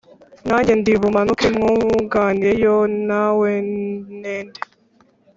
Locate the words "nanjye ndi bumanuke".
0.47-1.45